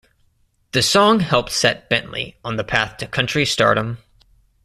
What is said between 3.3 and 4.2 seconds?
stardom.